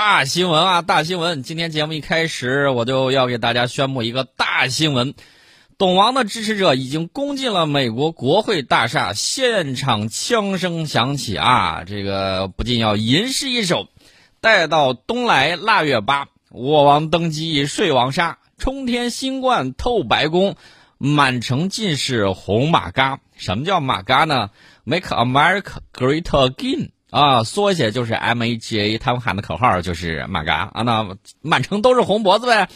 [0.00, 1.42] 大新闻啊，大新闻！
[1.42, 5.14] 今天节目一开始，我就要给大家宣布一个大新闻：
[5.76, 11.82] 董王的支持者已经攻进了美国国会大厦，现场枪声响起啊！
[11.84, 13.88] 这个不禁要吟诗一首
[14.40, 20.54] ：“待到冬来腊月八，我王登基睡王沙，冲天新冠透白宫，
[20.96, 24.50] 满城尽是红马嘎。”什么叫马嘎呢
[24.84, 26.90] ？Make America Great Again。
[27.10, 32.68] 啊，缩写就是 M A G A，他们喊的口号就是马嘎啊，那满城都是红脖子呗。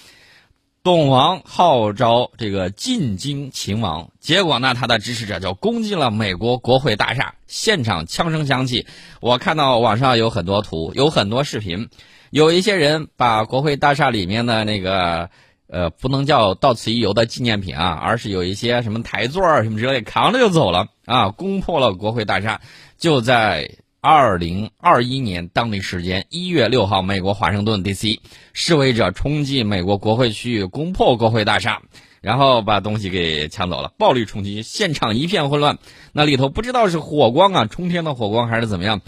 [0.85, 8.87] 董王号召这个进京勤王，结果呢，他的支持者就攻进了美国国会大厦，现场枪声响起。
[9.21, 11.89] 我看到网上有很多图，有很多视频，
[12.31, 15.31] 有一些人把国会大厦里面的那个
[15.69, 22.61] 呃，不能叫到此一游的纪念品啊，而是有一些什么台座什么之类扛着就走了啊，攻破了国会大厦，
[22.99, 23.71] 就在。
[24.05, 28.21] 二零二一年当地时间一月六号，美国华盛顿 D.C.
[28.53, 31.83] 示威者冲进美国国会区域，攻破国会大厦，
[32.21, 35.79] 然后把东西给抢走了，暴力冲击，现场一片混乱。
[36.13, 39.03] 那里头不知道是火光啊，冲天的火光还是怎么样？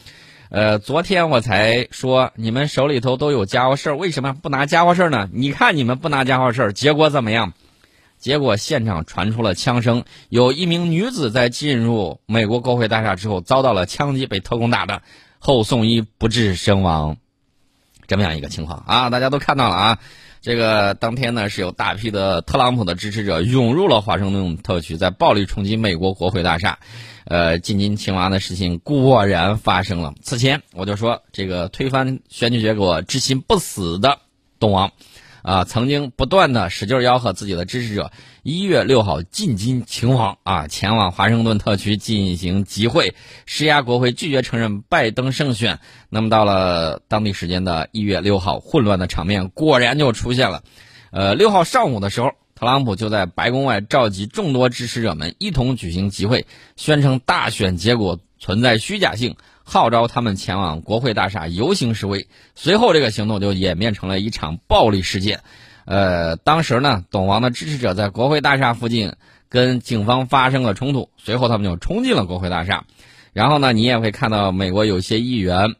[0.48, 5.28] 呃，昨天我才说你们手里头都有家伙事儿，为什么不拿家伙事儿呢？
[5.32, 7.52] 你看你们不拿家伙事儿，结果怎么样？
[8.24, 15.02] 结果现场传出了枪声，有一名女子在进入美国国会大厦之后遭到了枪击，被特工打的，
[15.38, 17.18] 后送医不治身亡，
[18.06, 19.10] 这么样一个情况啊！
[19.10, 19.98] 大家都看到了啊！
[20.40, 26.78] 这个当天呢是有大批的特朗普的支持者涌入了华盛顿特区，在暴力冲击美国国会大厦，
[27.26, 30.14] 呃，进京青蛙的事情果然发生了。
[30.22, 34.20] 此前我就说，这个推翻选举结果、置心不死的
[34.58, 34.92] 东王。
[35.44, 38.10] 啊，曾经不断的使劲吆喝自己的支持者，
[38.42, 43.14] 一月六号进京请往啊，前往华盛顿特区进行集会，
[43.44, 45.80] 施压国会拒绝承认拜登胜选。
[46.08, 50.62] 那么到了当地时间的一月六号，混乱的场面果然就出现了。
[51.10, 56.46] 呃，六号上午的时候，特朗普就在白宫外召集众多支持者们一同举行集会，
[56.76, 59.36] 宣称大选结果存在虚假性。
[59.64, 65.40] 号召他们前往国会大厦游行示威，随后这个行动就演变成了一场暴力事件。
[65.86, 69.14] 呃，当时呢，董王的支持者在国会大厦附近
[69.48, 72.84] 跟警方发生了冲突，随后他们就冲进了国会大厦。
[73.32, 75.74] 然后呢，你也会看到美国有些议员，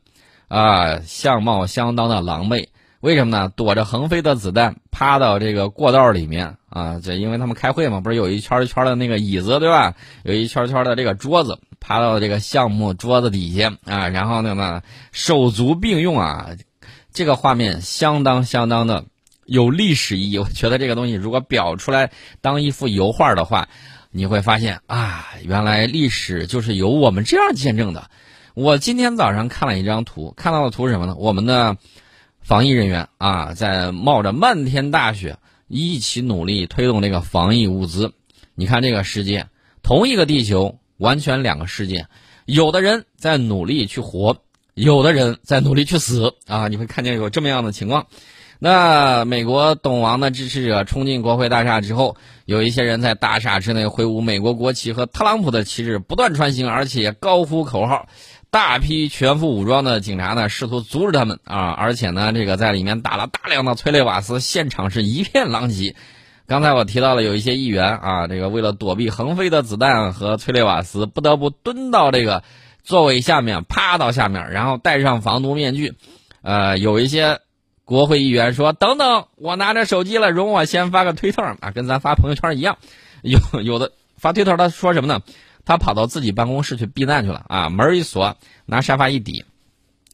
[0.49, 2.66] 啊，相貌相当的狼狈。
[3.04, 3.53] 为什么呢？
[3.54, 9.94] 躲着横飞的子弹，趴到这个过道里面啊，这因为他们开会嘛，不是有一圈一圈的那个椅子对吧？
[10.22, 11.59] 有一圈圈的这个桌子。
[11.81, 14.81] 趴到这个项目桌子底下啊，然后那么
[15.12, 16.53] 手足并用啊，
[17.12, 19.04] 这个画面相当相当的
[19.44, 20.38] 有历史意义。
[20.38, 22.10] 我觉得这个东西如果裱出来
[22.41, 23.69] 当一幅油画的话，
[24.10, 28.09] 你会发现啊，原来历史就是由我们这样见证的。
[28.54, 31.15] 我今天早上看了一张图，看到的图是什么呢？
[31.19, 31.76] 我们的
[32.44, 38.12] 防疫人员啊，在冒着漫天大雪一起努力推动这个防疫物资。
[38.55, 39.49] 你看这个世界，
[39.82, 40.78] 同一个地球。
[40.97, 42.06] 完全两个世界，
[42.47, 44.37] 有的人在努力去活，
[44.75, 46.69] 有的人在努力去死啊！
[46.69, 48.06] 你会看见有这么样的情况。
[48.60, 58.09] 那美国董王的支持者冲进国会大厦之后，有一些人在大厦之内挥舞美国国旗和特朗普的旗帜，不断穿行，而且高呼口号。
[58.54, 61.70] 大批全副武装的警察呢，试图阻止他们啊！
[61.70, 65.97] 而且呢，这个在里面打了大量的催泪瓦斯，现场是一片狼藉。
[66.47, 72.44] 刚才我提到了有一些议员啊，这个为了躲避横飞的子弹和催泪瓦斯，不得不蹲到这个
[72.84, 75.94] 座位下面，趴到下面，然后戴上防毒面具。
[76.42, 77.41] 呃，有一些
[77.84, 82.78] 国会议员说：“等等，我拿着手机了，容我先发个推特啊，跟咱发朋友圈一样。”
[83.21, 85.22] 有有的发推特，他说什么呢？
[85.64, 88.36] 他跑到自己办公室去避难去了啊，门一锁，
[88.66, 89.44] 拿沙发一抵，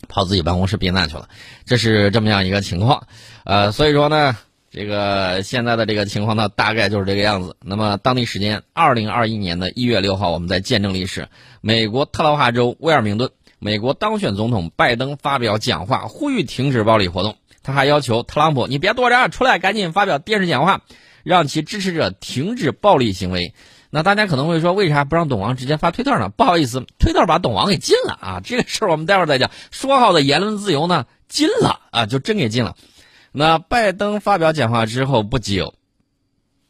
[0.09, 1.28] 跑自己办公室避难去了。
[1.65, 3.06] 这是这么样一个情况。
[3.44, 4.37] 呃，所以说呢。
[4.72, 7.56] 这个现在的这个情况呢，大概就是这个样子。
[7.60, 11.27] 那么，当地时间二零二一年的一月六号，我们在见证历史。
[11.60, 17.37] 美国特拉华州威尔明顿，美国当选总统拜登发表讲话，呼吁停止暴力活动。
[17.65, 20.83] 他还要求特朗普：“你别躲着，出来赶紧发表电视讲话，
[21.25, 23.53] 让其支持者停止暴力行为。”
[23.91, 26.28] 那大家可能会说，为啥不让董王直接发推特呢？
[26.28, 28.41] 不好意思，推特把董王给禁了啊！
[28.42, 29.51] 这个事儿我们待会儿再讲。
[29.72, 31.07] 说好的言论自由呢？
[31.28, 32.77] 禁了啊，就真给禁了。
[33.33, 35.75] 那拜登发表讲话之后不久，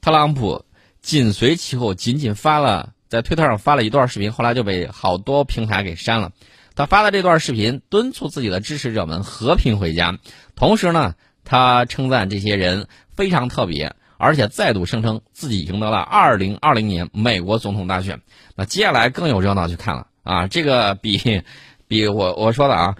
[0.00, 0.64] 特朗普
[1.02, 6.32] 紧随其后，仅仅发了在推特上发了一段视频，后来就被好多平台给删了。
[6.74, 10.18] 他发的这段视频敦促自己的支持者们和平回家，
[10.54, 11.14] 同时呢，
[11.44, 18.20] 他称赞这些人非常特别，而且再度声称自己赢得了2020年美国总统大选。
[18.54, 21.42] 那接下来更有热闹去看了啊，这个比
[21.88, 22.96] 比我我说的啊。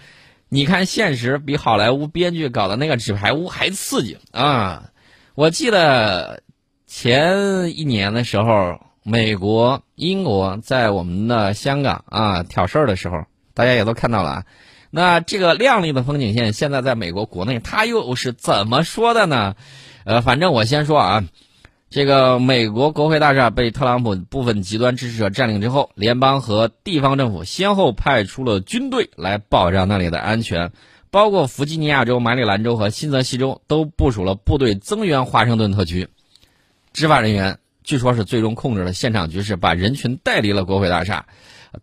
[0.49, 4.91] 你看现实比好莱坞编剧搞的那个纸牌屋还刺激啊！
[5.37, 6.43] 我记得
[6.89, 14.45] 前一年的时候，美国、英国在我们的香港啊挑事儿的时候，大家也都看到了啊。
[14.91, 19.55] 那这个亮丽的风景线，现在在美国国内，它又是怎么说的呢？
[20.05, 21.25] 呃，反正我先说啊，
[21.91, 30.73] 这个美国国会大厦被特朗普部分极端支持者占领之后，联邦和地方政府先后派出了军队来保障那里的安全，
[31.11, 36.09] 包括弗吉尼亚州、马里兰州和新泽西州都部署了部队增援华盛顿特区。
[36.93, 41.27] 执法人员据说是最终控制了现场局势，把人群带离了国会大厦。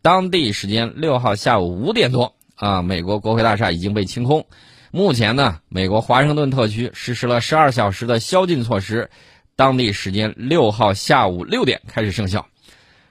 [0.01, 2.33] 当地时间六号下午五点多。
[2.55, 4.47] 啊，美国国会大厦已经被清空。
[4.91, 9.09] 目前呢，美国华盛顿特区实施了十二小时的宵禁措施，
[9.55, 12.47] 当地时间六号下午六点开始生效。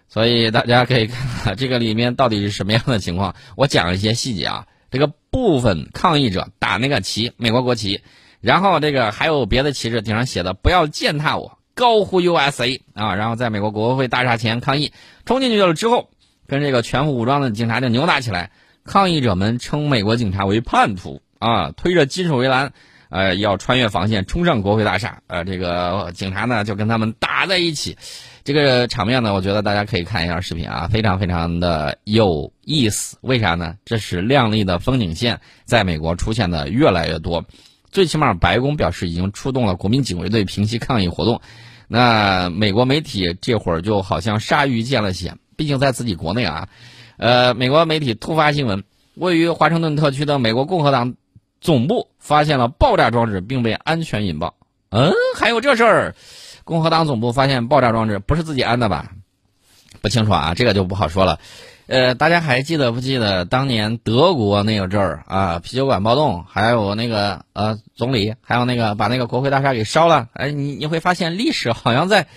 [0.09, 3.35] 所以大家可以看这个里面到底是什么样的情况。
[3.57, 4.67] 我讲一些细节啊。
[4.89, 8.03] 这个部分抗议者打那个旗，美国国旗，
[8.41, 14.93] 然后这个还有别的旗帜，顶上写的“不要践踏我”，高呼 USA 啊，然后在美国国会大厦前抗议，
[15.27, 16.09] 冲进去了之后，
[16.47, 18.53] 跟这个全副武装的警察就扭打起来。
[18.85, 22.73] 抗议者们称美国警察为叛徒啊，推着金属围栏，
[23.09, 25.21] 呃，要穿越防线冲上国会大厦。
[25.27, 27.97] 呃，这个警察呢就跟他们打在一起，
[28.45, 33.19] 这个场面呢，我觉得大家可以看一下视频啊，非常非常的有意思。
[33.21, 33.77] 为啥呢？
[33.85, 37.45] 这是亮丽的风景线，在美国出现的越来越多。
[37.93, 41.41] 最起码，白宫表示已经出动了国民警卫队平息抗议活动。
[41.89, 46.69] 那美国媒体这会儿就好像鲨鱼见了血，毕竟在自己国内啊。
[47.17, 48.85] 呃，美国媒体突发新闻：
[49.15, 51.15] 位于华盛顿特区的美国共和党
[51.67, 54.55] 总部发现了爆炸装置，并被安全引爆。
[54.91, 56.15] 嗯，还有这事儿？
[56.63, 59.11] 共和党总部发现爆炸装置，不是自己安的吧？
[60.01, 61.41] 不清楚啊，这个就不好说了。
[61.89, 65.59] 呃，大家还记得不记得当年德国那个阵儿啊？
[65.59, 70.29] 啤酒馆暴动，还有那个呃总理，还有那个把那个国会大厦给烧了。
[70.35, 72.29] 哎，你你会发现历史好像在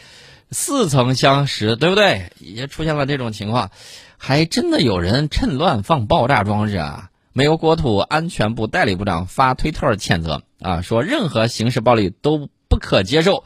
[0.49, 2.31] 似曾相识，对不对？
[2.39, 3.69] 也出现了这种情况。
[4.17, 7.11] 还真的有人趁乱放爆炸装置啊！
[7.33, 13.43] 美国国土安全部代理部长发推特谴责啊，说任何形式暴力都不可接受。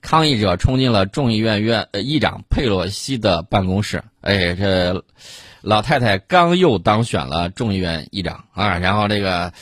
[0.00, 5.04] 抗议者冲进了众议院院议长佩洛西的办公室，哎，这
[5.62, 9.52] 老太太刚又当选了众议院议长啊，然后这个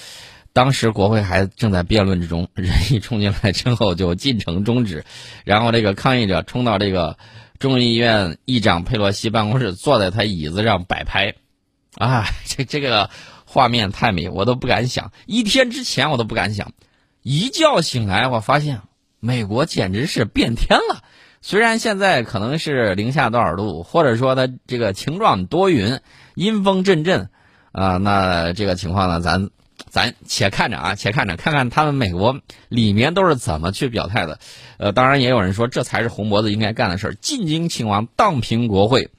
[0.52, 5.04] 当时国会还正在辩论之中， 人一冲进来之后就进程终止，
[5.44, 7.16] 然后这个抗议者冲到这个。
[7.58, 11.37] 众议院议长佩洛西办公室坐在他椅子上摆拍，
[11.94, 13.08] 啊，这这个
[13.52, 15.12] 画面太美，我都不敢想。
[15.26, 16.72] 一天之前我都不敢想，
[17.22, 18.81] 一觉醒来，我发现
[19.20, 21.04] 美国简直是变天了。
[21.43, 26.00] 虽然现在可能是零下多少度，或者说它这个晴状多云，
[26.34, 27.28] 阴风阵阵，
[27.72, 29.50] 啊，那这个情况呢，咱。
[29.90, 32.40] 咱且看着啊，且看着，看看他们美国
[32.70, 34.38] 里面都是怎么去表态的。
[34.78, 39.10] 呃，当然也有人说，这才是红脖子应该干的事儿，进京请王，荡平国会。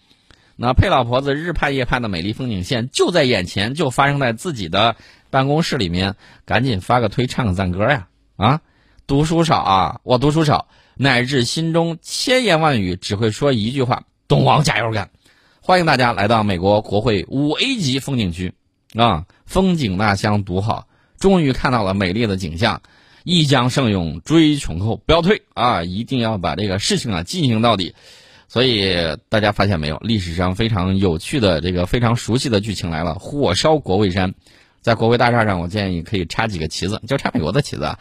[0.56, 4.96] 那佩老婆子日盼夜盼的美丽风景线就在眼前，就发生在自己的
[5.32, 6.16] 办公室里面，
[6.46, 8.08] 赶紧发个推，唱个赞歌呀！
[8.36, 8.62] 啊，
[9.08, 15.10] 读书少啊，我读书少，乃至心中千言万语只会说一句话：东王加油干！
[15.60, 18.54] 欢迎大家来到美国国会五 A 级风景区。
[18.96, 22.84] 啊，风景那厢独好，终于看到了美丽的景象，
[23.24, 25.84] 一将胜勇追穷寇，不要退啊！
[25.84, 27.96] 一定要把这个事情啊进行到底。
[28.48, 34.34] 所以大家发现没有，历史上非常有趣的这个非常熟悉的剧情来了：火烧国会山，
[34.82, 37.96] 在国会大厦上，我建议可以插几个旗子，就插美国的旗子。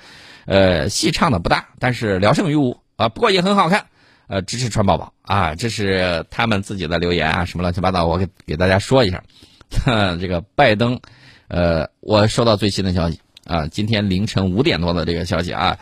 [0.45, 3.87] 呃，戏唱的不大，但是聊胜于无啊，不过也很好看。
[4.29, 9.23] 呃，支持川宝宝啊，这是他们自己的留言啊，什么乱七八糟，我给给大家说一下。
[10.21, 11.01] 这个拜登，
[11.49, 15.79] 呃，我收到最新的消息啊，今天凌晨五点多的这个消息啊，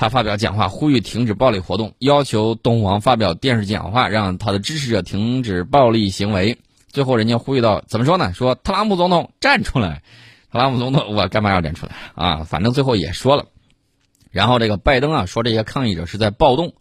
[0.00, 6.56] 他发表讲话，呼吁停止暴力活动，要求东王发表电视讲话，让他的支持者停止暴力行为。
[6.88, 8.32] 最后，人家呼吁到怎么说呢？
[8.32, 10.02] 说特朗普总统站出来，
[10.50, 12.44] 特朗普总统，我干嘛要站出来啊？
[12.44, 13.44] 反正最后也说了。
[14.30, 16.72] 然后这个拜登啊，说这些抗议者是在暴动，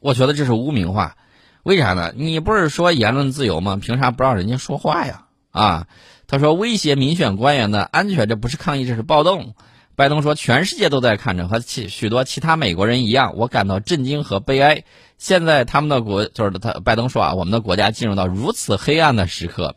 [0.00, 1.16] 我觉得这是污名化。
[1.62, 2.12] 为啥呢？
[2.14, 3.78] 你不是说言论自由吗？
[3.80, 5.24] 凭啥不让人家说话呀？
[5.52, 5.86] 啊，
[6.26, 9.54] 他说威胁民选官员的安全，这不是抗议，这是暴动。
[9.94, 14.84] 拜登说，全世界都在看着，和其许多其他美国人一样，我感到震惊和悲哀。
[15.18, 19.76] 现在他们的国，就是他，拜登说啊，我们的国家进入到如此黑暗的时刻。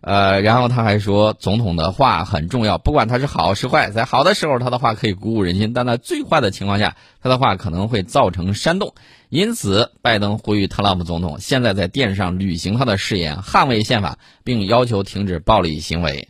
[0.00, 8.94] 呃，然后他还说，总统的话很重要，不管他是好是坏，在好的时候他的话可以鼓舞人心，但在最坏的情况下，他的话可能会造成煽动。
[9.28, 16.28] 因此，拜登呼吁特朗普总统现在在电视上履行他的誓言，捍卫宪法，并要求停止暴力行为。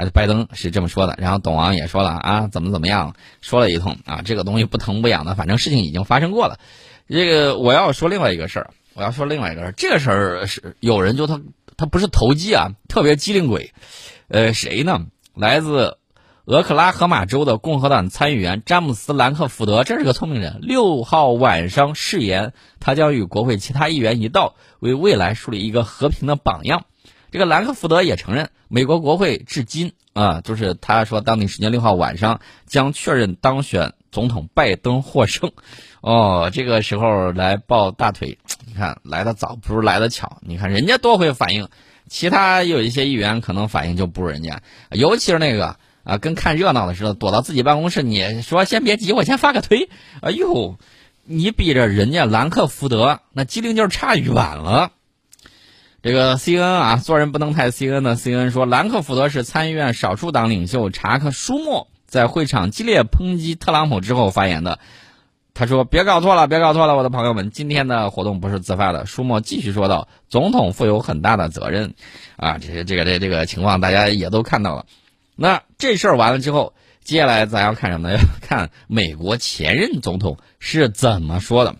[0.00, 6.58] 啊，拜登是这么说的，然后董王也说了啊，怎么怎么样，说了一通啊，这个东西不疼不痒的，反正事情已经发生过了。
[7.08, 11.40] 这个我要说另外一个事儿，我要说另外一个事儿，这个事儿是有人就他
[11.76, 13.72] 他不是投机啊，特别机灵鬼，
[14.28, 15.06] 呃，谁呢？
[15.34, 15.98] 来自
[16.44, 20.58] 俄克拉荷马州的共和党参议员詹姆斯·兰克福德，这是个聪明人。
[20.62, 26.84] 六号晚上誓言，他将与国会其他议员一道，为未来树立一个和平的榜样。
[27.30, 35.52] 这个兰克福德也承认，美国国会至今啊，就是他说当地时间六号晚上将确认当选总统拜登获胜。
[36.00, 40.38] 哦，这个时候来抱大腿，你看来的早不如来的巧。
[40.40, 41.68] 你看人家多会反应，
[42.08, 48.02] 其他有一些议员可能反应就不如人家，尤其是那个啊，跟看热闹的似的，躲到自己办公室。
[48.02, 49.90] 你说先别急，我先发个推。
[50.22, 50.78] 哎呦，
[51.22, 54.92] 你比着人家兰克福德那机灵劲儿差远了。
[56.02, 64.78] 这个 C N 啊，做人不能太 C N 的 C N 说，兰克福德是参议院少数党领袖查克舒默在会场激烈抨击特朗普之后发言的。
[65.52, 71.92] 他说：“别搞错了，别搞错了，我的朋友们，今天的活动不是自发的。”舒默继续说道：“总统负有很大的责任，
[72.36, 74.86] 啊，这些这个这这个情况大家也都看到了。
[75.36, 76.72] 那这事儿完了之后，
[77.04, 78.14] 接下来咱要看什么呢？
[78.14, 81.76] 要 看美国前任总统是怎么说的。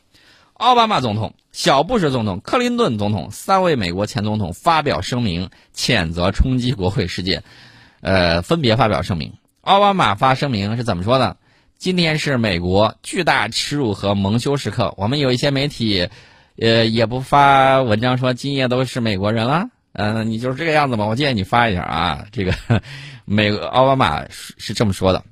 [0.52, 7.42] 奥巴马总统。”小布什总统、克林顿总统三位美国前总统发表声明，谴责冲击国会事件，
[8.00, 9.32] 呃，分别发表声明。
[9.62, 11.36] 奥巴马发声明是怎么说的？
[11.76, 14.94] 今天是美国巨大耻辱和蒙羞时刻。
[14.96, 16.08] 我们有一些媒体，
[16.56, 19.66] 呃，也不发文章说今夜都是美国人了。
[19.92, 21.06] 嗯，你就是这个样子吧？
[21.06, 22.26] 我建议你发一下啊。
[22.30, 22.52] 这个，
[23.24, 25.24] 美奥巴马是这么说的。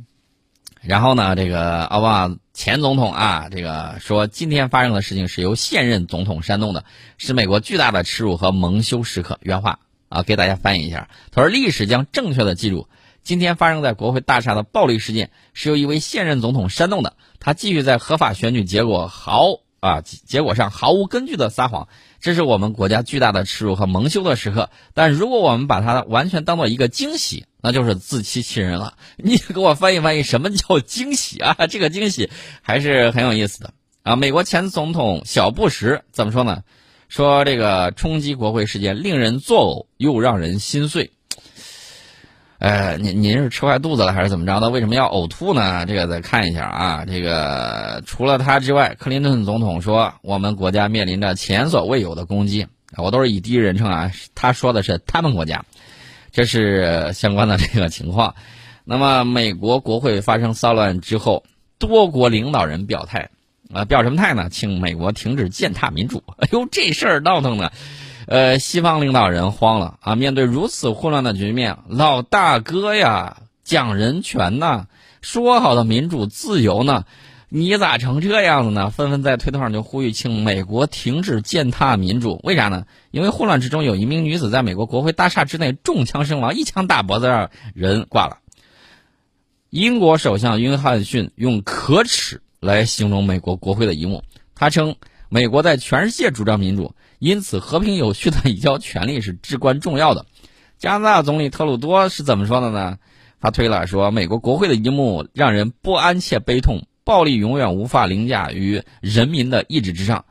[0.89, 6.87] 然后呢，这个奥巴马前总统啊，这个说今天发生的事情是由现任总统煽动的，
[7.19, 9.39] 是美国巨大的耻辱和蒙羞时刻。
[9.43, 11.11] 原话啊，给大家翻译一下。
[11.31, 12.89] 他说：“历史将正确的记住，
[13.23, 17.17] 今天发生在国会大厦的暴力事件是由一位现任总统煽动的。
[17.39, 19.43] 他继续在合法选举结果毫
[19.81, 21.89] 啊结果上毫无根据的撒谎。”
[22.21, 28.95] 这是我们国家巨大的耻辱和蒙羞的时刻，但如果我们把它完全当做一个惊喜，那就是自欺欺人了。
[29.17, 31.55] 你给我翻译翻译，什么叫惊喜啊？
[31.71, 33.73] 这个惊喜还是很有意思的
[34.03, 34.17] 啊！
[34.17, 36.63] 美国前总统小布什怎么说呢？
[37.09, 41.13] 说这个冲击国会事件令人作呕，又让人心碎。
[42.59, 44.69] 呃，您您是吃坏肚子了还是怎么着的？
[44.69, 45.87] 为什么要呕吐呢？
[45.87, 47.05] 这个再看一下啊。
[47.05, 52.67] 这个除了他之外，克林顿总统说我们国家面临着前所未有的攻击。
[52.97, 55.65] 我都是以第一人称啊，他说的是他们国家，
[56.33, 58.35] 这是相关的这个情况。
[58.85, 61.45] 那么，美国国会发生骚乱之后，
[61.79, 63.29] 多国领导人表态
[63.73, 64.49] 啊，表什么态呢？
[64.51, 66.25] 请美国停止践踏民主。
[66.39, 67.71] 哎呦，这事儿闹腾的。
[68.29, 70.15] 呃，西方领导人慌了啊！
[70.15, 74.85] 面对如此混乱的局面，老大哥呀，讲人权呐，
[75.23, 77.07] 说好的民主自由呢？
[77.49, 78.91] 你咋成这样子呢？
[78.91, 82.39] 纷纷在推特上就呼吁，请美国停止践踏民主。
[82.45, 82.85] 为啥呢？
[83.11, 88.41] 因为混乱之中，有一名女子在美国国会大厦之内中枪身亡，一枪打脖子上，人挂了。
[89.71, 94.23] 英国首相约翰逊用可耻来形容美国国会的一幕，
[94.55, 94.97] 他称
[95.31, 96.95] 美国在全世界主张民主。
[97.19, 100.27] 因此，和平有序的移交权力是至关重要的。
[100.79, 102.99] 加拿大总理特鲁多是怎么说的呢？
[103.41, 110.25] 他推了说：“美国国会的一幕让人不安且悲痛，暴力永远无法凌驾于人民的意志之上。”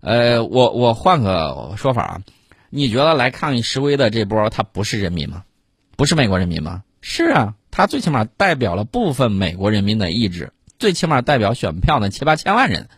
[0.00, 2.20] 呃，我我换个说法啊，
[2.70, 5.42] 你觉得来抗议示威的这波他不是人民吗？
[5.96, 6.82] 不是美国人民吗？
[7.00, 12.88] 是啊，他最起码代表了部分美国人民的意志，最起码代表选票的七八千万人。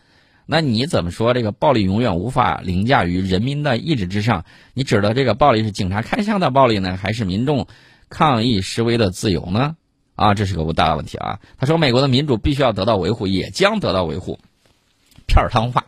[0.51, 4.45] 那你怎么说这个暴力永远无法凌驾于人民的意志之上？
[4.73, 7.67] 你指的这个暴力是警察开枪的暴力呢，还是民众
[8.09, 9.75] 抗议示威的自由呢？
[10.15, 11.39] 啊，这是个大问题啊！
[11.59, 14.39] 他说，美国的民主必须要得到维护，也将得到维护。
[15.27, 15.85] 片儿汤话。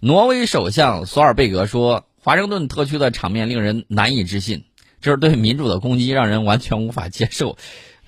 [0.00, 4.64] 挪威首相索尔贝格说，华盛顿特区的场面令人难以置信，
[5.00, 7.56] 这是对民主的攻击，让人完全无法接受。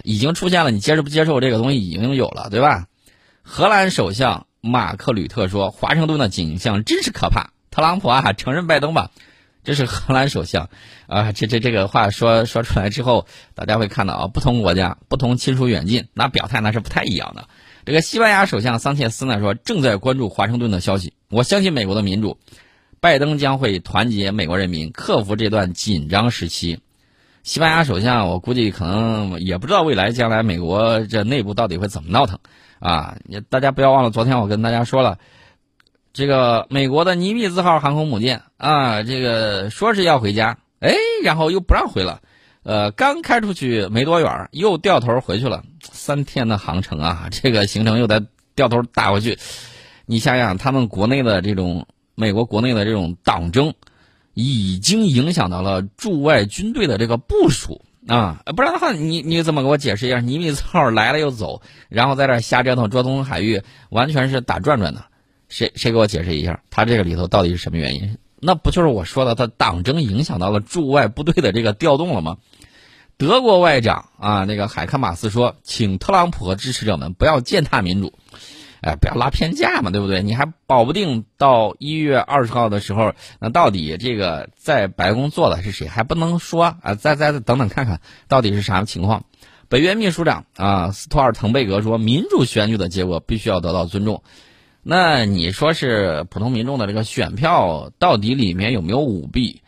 [0.02, 2.88] 已经出现了，你接受不接受这个东西已经有了，对吧？
[3.42, 4.45] 荷兰首相。
[4.60, 9.10] 马克吕特说：“华盛顿的景象真是可怕。”特朗普啊，承认拜登吧，
[9.62, 10.70] 这是荷兰首相
[11.06, 11.32] 啊。
[11.32, 17.48] 这这这个话说说出来之后，大家会看到啊，不同国家、不同亲疏远近，那表态那是不太一样的。
[17.84, 22.38] 这个西班牙首相桑切斯呢说：“正在关注华盛顿的消息，我相信美国的民主，
[22.98, 26.80] 拜登将会团结美国人民，克服这段紧张时期。”
[27.44, 32.40] 西班牙首相，我估计可能也不知道未来将来美国这内部到底会怎么闹腾。
[32.78, 35.18] 啊，你大家不要忘了，昨天我跟大家说了，
[36.12, 42.20] 这个美国的尼米兹号航空母舰啊，这个说是要回家，哎，然后又不让回了，
[42.62, 49.38] 呃，刚开出去没多远，又掉头回去了，三天的航程啊，这个行程又得掉头打回去。
[50.04, 53.74] 你想想，他们国内的这种美国国内的这种党争，
[54.34, 58.42] 已经影响到了驻外军队的这个部署啊！
[58.56, 60.20] 不然的话，你你怎么给我解释一下？
[60.20, 65.04] 尼米兹号来了又走，然后在这瞎折腾，折腾海域，完全是打转转的。
[65.48, 66.60] 谁谁给我解释一下？
[66.70, 68.16] 他这个里头到底是什么原因？
[68.38, 72.36] 那不就是我说的，他党争影响到了驻外部队的这个调动了吗？
[73.16, 78.12] 德国外长啊，那个海克马斯说，请特朗普和支持者们不要践踏民主，
[78.86, 80.22] 哎，不要拉偏架嘛，对不对？
[80.22, 86.94] 你还保不定到一月二十号的时候，那到底这个在白宫做的是谁，还不能说啊？
[86.94, 89.24] 再再等等看看到底是啥情况。
[89.68, 94.22] 北约秘书长啊，斯托尔滕贝格说，民主选举的结果必须要得到尊重。
[94.84, 99.62] 那你说是普通民众的这个选票到底里面有没有舞弊？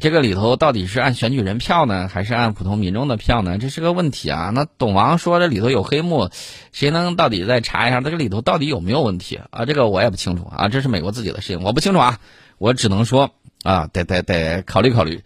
[0.00, 3.58] 这个里头到底是按选举人票呢，还是按普通民众的票呢？
[3.58, 4.50] 这是个问题啊。
[4.54, 6.30] 那董王说这里头有黑幕，
[6.72, 9.64] 谁能到底再查一下这个里头到底有没有问题啊？
[9.64, 12.18] 这个我也不清楚啊，这是美国自己的事情，我不清楚啊。
[12.58, 13.30] 我只能说
[13.62, 15.22] 啊，得得得考虑考虑。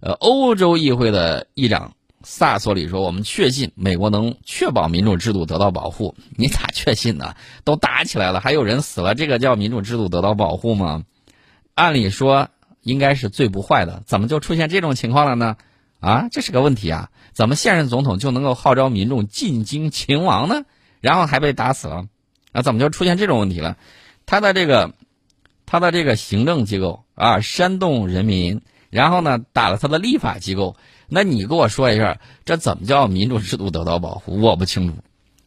[0.00, 1.92] 呃，欧洲议会的议长。
[2.26, 6.14] 萨索里说：“我们确信美国能确保民主制度得到保护。
[6.38, 7.34] 你咋确信呢？
[7.64, 11.02] 都打起来了，还有人死了，这个叫民主制度得到保护吗？
[11.74, 12.48] 按理说
[12.84, 15.56] 应该是最不坏的，怎么就出现这种情况了呢？
[15.98, 17.10] 啊，这是个问题啊！
[17.32, 20.62] 怎么现任总统就能够号召民众进京勤王呢？
[21.00, 22.06] 然后还被打死了？
[22.52, 23.76] 啊，怎么就出现这种问题了？
[24.26, 24.92] 他的这个，
[25.66, 28.60] 他的这个行政机构啊，煽动人民，
[28.90, 30.76] 然后呢，打了他的立法机构。”
[31.06, 34.40] 那你给我说一下，这怎么叫民主制度得到保护？
[34.40, 34.94] 我不清楚，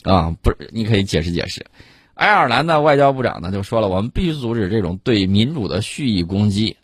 [0.09, 1.65] 啊，不是，你可以解释解释。
[2.13, 6.77] 爱尔兰的外交部长呢就说了，我们必须阻止这种对民主的蓄意攻击。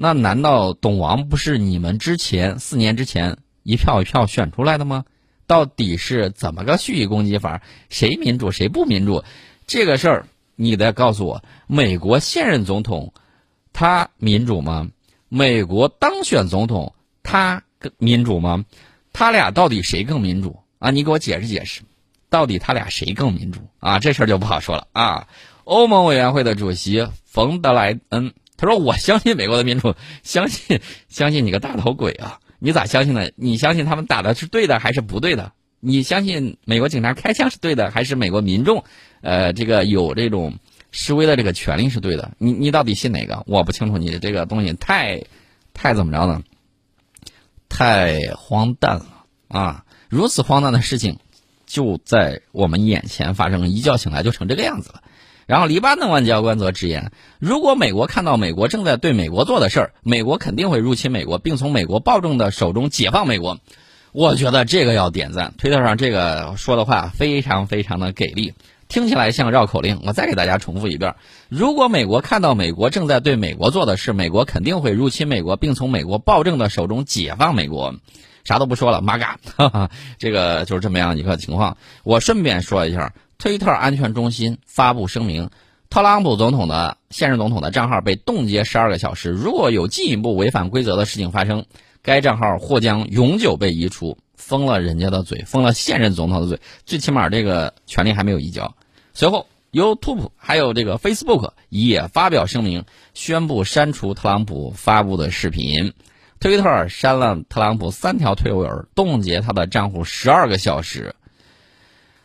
[0.00, 5.04] 那难道董王不是你们之前四年之前一票一票选出来的吗？
[5.48, 7.62] 到底是怎么个蓄意攻击法？
[7.90, 9.24] 谁民主谁不民主？
[9.66, 11.42] 这个事儿你得告诉我。
[11.66, 13.12] 美国现任总统
[13.72, 14.88] 他民主吗？
[15.28, 17.64] 美国当选总统他？
[17.98, 18.64] 民主吗？
[19.12, 20.92] 他俩到底谁更民主啊？
[20.92, 21.82] 你给我解释解释，
[22.30, 23.98] 到底他俩谁更民主啊？
[23.98, 25.26] 这事儿就不好说了啊。
[25.64, 32.40] 欧盟委员会的主席冯德莱恩他说：“我相信美国的民主，相信相信你个大头鬼啊！
[32.58, 33.32] 你咋相信的？
[33.36, 35.52] 你相信他们打的是对的还是不对的？
[35.80, 38.84] 你相信美国警察开枪是对的，还是美国民众
[39.22, 40.58] 呃这个有这种
[40.90, 42.32] 示威的这个权利是对的？
[42.38, 43.44] 你你到底信哪个？
[43.46, 45.22] 我不清楚，你这个东西太
[45.72, 46.42] 太怎么着呢？”
[47.70, 49.06] 太荒诞了
[49.46, 49.84] 啊！
[50.08, 51.18] 如此荒诞的事情
[51.66, 55.02] 就在我们眼前发生，一觉醒来就成这个样子了。
[55.48, 63.58] 然后黎巴嫩外交官则直言，如果美国看到美国正在对美国做的事儿，美国肯定会入侵美国，并从美国暴政的手中解放美国。
[64.12, 68.52] 我觉得这个要点赞，推特上这个说的话非常非常的给力。
[68.88, 71.14] 听起来像绕口令，我再给大家重复一遍：
[71.48, 77.94] 如果美国看到美国正在对美国做的事，美国肯定会入侵美国，并从美国暴政的手中解放美国。
[78.44, 79.38] 啥都不说了，妈嘎！
[79.56, 81.76] 哈哈这个就是这么样一个情况。
[82.02, 85.50] 我顺便说一下，推特安全中心发布声明：
[85.90, 91.64] 特朗普总统的现任总统的账号被冻结十二个小时，如果有进一步违反规则的事情发生，
[92.02, 94.18] 该账号或将永久被移除。
[94.34, 98.74] 封了人家的嘴，封了现任总统的嘴，最起码这个权利还没有移交。
[99.12, 105.92] 随后，YouTube 还有这个 Facebook 也发表声明，宣布删除特朗普发布的视频。
[106.40, 111.14] 推特删了特朗普三条推文，冻结他的账户十二个小时。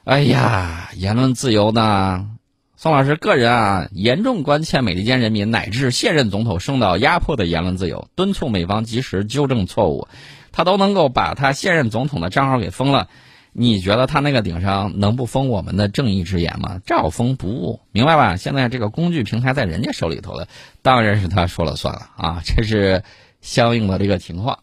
[0.05, 2.29] 哎呀，言论自由呢？
[2.75, 10.09] 宋老师个人啊，严重关切美利坚人民乃至现任总统受到压迫的言论自由，敦促美方及时纠正错误。
[10.51, 13.07] 他都能够把他现任总统的账号给封了。
[13.53, 16.81] 你觉得他那个顶上能不封我们的正义之言吗？
[16.85, 18.35] 照封不误，明白吧？
[18.35, 20.49] 现在这个工具平台在人家手里头了，
[20.81, 22.41] 当然是他说了算了啊！
[22.43, 23.03] 这是
[23.39, 24.59] 相应的这个情况。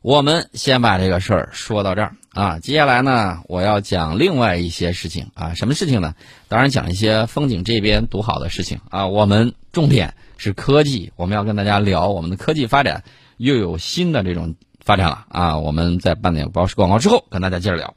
[0.00, 2.58] 我们先把这个事儿说到这儿啊。
[2.58, 5.54] 接下来呢，我要讲另外一些事情啊。
[5.54, 6.14] 什么事情呢？
[6.48, 9.06] 当然讲一些风景这边独好的事情啊。
[9.06, 13.04] 我们重点是科技，我们要跟大家聊我们的科技发展，
[13.36, 15.58] 又有新的这种发展了啊。
[15.58, 17.94] 我们在半点报时广告之后，跟大家接着聊。